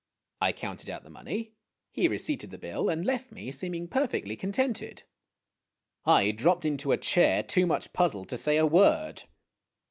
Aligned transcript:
I 0.41 0.51
counted 0.51 0.89
out 0.89 1.03
the 1.03 1.11
money. 1.11 1.53
He 1.91 2.07
receipted 2.07 2.49
the 2.49 2.57
bill 2.57 2.89
and 2.89 3.05
left 3.05 3.31
me, 3.31 3.51
seeming 3.51 3.87
perfectly 3.87 4.35
contented. 4.35 5.03
I 6.05 6.31
dropped 6.31 6.65
into 6.65 6.91
a 6.91 6.97
chair, 6.97 7.43
too 7.43 7.67
much 7.67 7.93
puzzled 7.93 8.27
to 8.29 8.37
say 8.39 8.57
a 8.57 8.65
word. 8.65 9.25